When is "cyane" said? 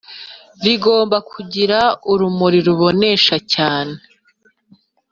3.53-3.95